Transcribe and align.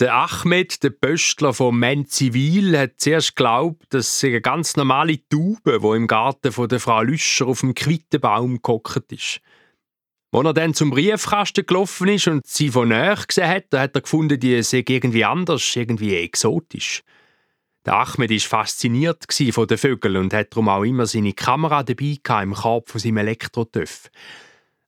Der 0.00 0.14
Ahmed, 0.14 0.84
der 0.84 0.90
Pöstler 0.90 1.52
von 1.52 1.76
Menzivil, 1.76 2.78
hat 2.78 3.00
zuerst 3.00 3.34
geglaubt, 3.34 3.86
dass 3.88 4.20
sie 4.20 4.28
eine 4.28 4.40
ganz 4.40 4.76
normale 4.76 5.18
Taube, 5.28 5.80
die 5.80 5.96
im 5.96 6.06
Garten 6.06 6.52
von 6.52 6.68
der 6.68 6.78
Frau 6.78 7.02
Lüscher 7.02 7.48
auf 7.48 7.60
dem 7.60 7.74
Quittenbaum 7.74 8.62
gehockt 8.62 9.10
ist. 9.10 9.40
Als 10.30 10.44
er 10.44 10.54
dann 10.54 10.74
zum 10.74 10.90
Briefkasten 10.90 11.66
gelaufen 11.66 12.06
ist 12.06 12.28
und 12.28 12.46
sie 12.46 12.68
von 12.68 12.90
näher 12.90 13.18
gesehen 13.26 13.48
hat, 13.48 13.64
hat 13.72 13.96
er 13.96 14.00
gefunden, 14.00 14.38
die 14.38 14.62
sei 14.62 14.84
irgendwie 14.86 15.24
anders, 15.24 15.74
irgendwie 15.74 16.14
exotisch. 16.14 17.02
Der 17.84 17.94
Ahmed 17.94 18.30
war 18.30 18.38
fasziniert 18.38 19.24
von 19.50 19.66
den 19.66 19.78
Vögeln 19.78 20.16
und 20.16 20.32
hat 20.32 20.52
darum 20.52 20.68
auch 20.68 20.84
immer 20.84 21.06
seine 21.06 21.32
Kamera 21.32 21.82
dabei 21.82 22.18
im 22.42 22.54
Korb 22.54 22.88
von 22.88 23.00
seinem 23.00 23.16
Elektrotöff. 23.16 24.10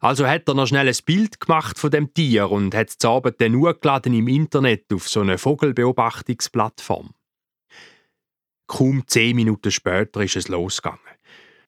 Also 0.00 0.26
hat 0.26 0.48
er 0.48 0.54
noch 0.54 0.66
schnell 0.66 0.88
ein 0.88 0.96
Bild 1.04 1.40
gemacht 1.40 1.78
von 1.78 1.90
dem 1.90 2.14
Tier 2.14 2.50
und 2.50 2.74
hat 2.74 2.88
es 2.88 3.04
Abend 3.04 3.38
dann 3.38 3.54
hochgeladen 3.54 4.14
im 4.14 4.28
Internet 4.28 4.90
auf 4.94 5.06
so 5.06 5.20
eine 5.20 5.36
Vogelbeobachtungsplattform. 5.36 7.14
Kaum 8.66 9.06
zehn 9.06 9.36
Minuten 9.36 9.70
später 9.70 10.22
ist 10.22 10.36
es 10.36 10.48
losgegangen. 10.48 11.00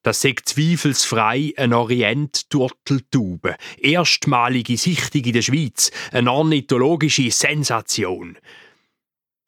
Das 0.03 0.21
sei 0.21 0.35
zweifelsfrei 0.43 1.53
eine 1.57 1.79
Orient-Turteltaube. 1.79 3.57
Erstmalige 3.79 4.77
Sichtung 4.77 5.23
in 5.23 5.33
der 5.33 5.43
Schweiz. 5.43 5.91
Eine 6.11 6.33
ornithologische 6.33 7.31
Sensation. 7.31 8.39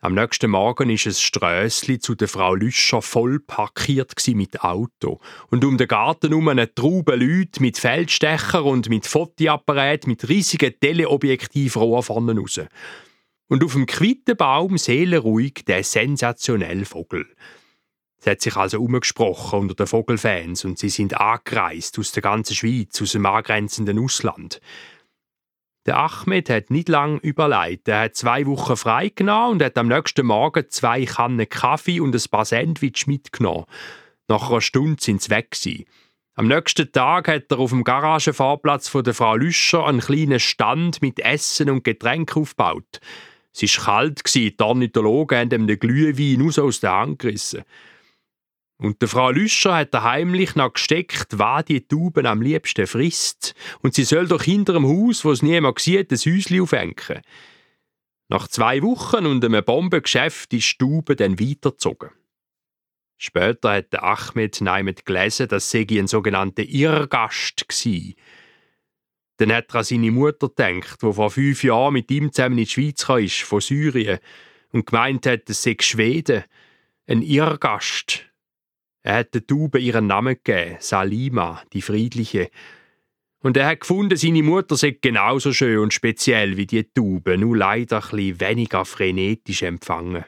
Am 0.04 0.12
nächsten 0.12 0.50
Morgen 0.50 0.90
ist 0.90 1.06
es 1.06 1.22
Strössli 1.22 1.98
zu 1.98 2.14
der 2.14 2.28
Frau 2.28 2.54
Lüscher 2.54 3.00
voll 3.00 3.40
parkiert 3.40 4.12
mit 4.34 4.60
Auto 4.60 5.18
und 5.48 5.64
um 5.64 5.78
den 5.78 5.88
Garten 5.88 6.28
herum 6.28 6.48
eine 6.48 6.74
Traube 6.74 7.16
Leute 7.16 7.62
mit 7.62 7.78
Feldstecher 7.78 8.66
und 8.66 8.90
mit 8.90 9.06
Fotoapparat 9.06 10.06
mit 10.06 10.28
riesigen 10.28 10.78
Teleobjektivrohren 10.78 12.02
vorne 12.02 12.38
raus. 12.38 12.60
Und 13.48 13.64
auf 13.64 13.72
dem 13.72 13.86
Quittenbaum 13.86 14.76
seelenruhig 14.76 15.64
der 15.66 15.82
sensationelle 15.82 16.84
Vogel. 16.84 17.26
Es 18.20 18.26
hat 18.26 18.42
sich 18.42 18.56
also 18.56 18.82
umgesprochen 18.82 19.60
unter 19.60 19.74
den 19.74 19.86
Vogelfans 19.86 20.66
und 20.66 20.78
sie 20.78 20.90
sind 20.90 21.18
angereist 21.18 21.98
aus 21.98 22.12
der 22.12 22.22
ganzen 22.22 22.54
Schweiz, 22.54 23.00
aus 23.00 23.12
dem 23.12 23.24
angrenzenden 23.24 23.98
Ausland. 23.98 24.60
Der 25.86 25.98
Ahmed 25.98 26.48
hat 26.48 26.70
nicht 26.70 26.88
lange 26.88 27.18
überlegt. 27.18 27.88
Er 27.88 28.00
hat 28.00 28.16
zwei 28.16 28.46
Wochen 28.46 28.76
frei 28.76 29.10
genommen 29.14 29.52
und 29.52 29.62
hat 29.62 29.76
am 29.76 29.88
nächsten 29.88 30.26
Morgen 30.26 30.64
zwei 30.70 31.04
Kannen 31.04 31.48
Kaffee 31.48 32.00
und 32.00 32.14
ein 32.14 32.30
paar 32.30 32.46
Sandwich 32.46 33.06
mitgenommen. 33.06 33.66
Nach 34.28 34.48
einer 34.48 34.62
Stunde 34.62 35.02
sind 35.02 35.20
sie 35.20 35.30
weg. 35.30 35.54
Am 36.36 36.48
nächsten 36.48 36.90
Tag 36.90 37.28
hat 37.28 37.50
er 37.50 37.58
auf 37.58 37.70
dem 37.70 37.84
Garagenfahrplatz 37.84 38.88
von 38.88 39.04
der 39.04 39.14
Frau 39.14 39.36
Lüscher 39.36 39.86
einen 39.86 40.00
kleinen 40.00 40.40
Stand 40.40 41.02
mit 41.02 41.20
Essen 41.20 41.68
und 41.68 41.84
Getränken 41.84 42.42
aufgebaut. 42.42 43.00
Es 43.52 43.62
war 43.78 43.84
kalt, 43.84 44.34
die 44.34 44.56
Ornithologen 44.58 45.38
haben 45.38 45.52
ihm 45.52 45.66
den 45.66 45.78
Glühwein 45.78 46.64
aus 46.64 46.80
der 46.80 46.92
Hand 46.92 47.20
gerissen. 47.20 47.62
Und 48.76 49.00
der 49.00 49.08
Frau 49.08 49.30
Lüscher 49.30 49.76
hat 49.76 49.94
heimlich 49.94 50.56
noch 50.56 50.72
gesteckt, 50.72 51.38
was 51.38 51.64
die 51.66 51.86
Tauben 51.86 52.26
am 52.26 52.42
liebsten 52.42 52.86
frisst. 52.86 53.54
Und 53.80 53.94
sie 53.94 54.04
soll 54.04 54.26
doch 54.26 54.42
hinter 54.42 54.72
dem 54.72 54.86
Haus, 54.86 55.24
wo 55.24 55.30
es 55.30 55.42
niemand 55.42 55.78
sieht, 55.78 56.10
ein 56.10 56.18
Häuschen 56.18 56.60
aufhängen. 56.60 57.22
Nach 58.28 58.48
zwei 58.48 58.82
Wochen 58.82 59.26
und 59.26 59.44
einem 59.44 59.64
Bombengeschäft 59.64 60.52
ist 60.54 60.80
die 60.80 60.84
Taube 60.84 61.14
dann 61.14 61.38
weitergezogen. 61.38 62.10
Später 63.16 63.74
hat 63.74 63.92
der 63.92 64.02
Ahmed 64.02 64.60
Neimet 64.60 65.06
gelesen, 65.06 65.48
dass 65.48 65.70
sie 65.70 65.86
ein 65.90 66.08
sogenannter 66.08 66.64
Irrgast 66.64 67.64
war. 67.68 68.14
Dann 69.36 69.52
hat 69.52 69.70
er 69.70 69.76
an 69.76 69.84
seine 69.84 70.10
Mutter 70.10 70.48
gedacht, 70.48 71.02
die 71.02 71.12
vor 71.12 71.30
fünf 71.30 71.62
Jahren 71.64 71.92
mit 71.92 72.10
ihm 72.10 72.32
zusammen 72.32 72.58
in 72.58 72.64
die 72.64 72.70
Schweiz 72.70 73.06
kam, 73.06 73.28
von 73.28 73.60
Syrien, 73.60 74.18
und 74.72 74.86
gemeint 74.86 75.26
hat, 75.26 75.48
es 75.48 75.62
sei 75.62 75.76
Schweden, 75.80 76.44
ein 77.06 77.22
Irrgast. 77.22 78.24
Er 79.06 79.18
hat 79.18 79.34
der 79.34 79.46
Taube 79.46 79.78
ihren 79.78 80.06
Namen 80.06 80.36
gegeben, 80.42 80.76
Salima, 80.80 81.62
die 81.74 81.82
Friedliche. 81.82 82.48
Und 83.40 83.58
er 83.58 83.66
hat 83.66 83.80
gefunden, 83.80 84.16
seine 84.16 84.42
Mutter 84.42 84.76
sei 84.76 84.96
genauso 84.98 85.52
schön 85.52 85.78
und 85.78 85.92
speziell 85.92 86.56
wie 86.56 86.66
die 86.66 86.84
Taube, 86.84 87.36
nur 87.36 87.54
leider 87.54 88.02
ein 88.02 88.40
weniger 88.40 88.86
frenetisch 88.86 89.62
empfangen. 89.62 90.24